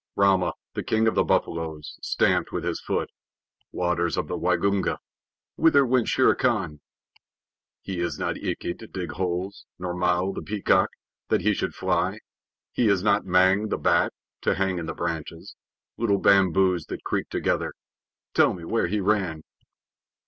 [0.15, 3.11] Rama, the King of the Buffaloes, stamped with his foot.
[3.71, 4.97] Waters of the Waingunga,
[5.57, 6.81] whither went Shere Khan?
[7.83, 10.89] He is not Ikki to dig holes, nor Mao, the Peacock,
[11.29, 12.17] that he should fly.
[12.71, 14.11] He is not Mang the Bat,
[14.41, 15.55] to hang in the branches.
[15.97, 17.75] Little bamboos that creak together,
[18.33, 19.43] tell me where he ran?